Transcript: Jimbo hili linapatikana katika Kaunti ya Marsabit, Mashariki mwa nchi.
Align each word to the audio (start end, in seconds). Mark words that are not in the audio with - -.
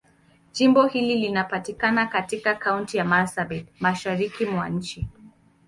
Jimbo 0.51 0.85
hili 0.87 1.15
linapatikana 1.15 2.05
katika 2.07 2.55
Kaunti 2.55 2.97
ya 2.97 3.05
Marsabit, 3.05 3.67
Mashariki 3.79 4.45
mwa 4.45 4.69
nchi. 4.69 5.07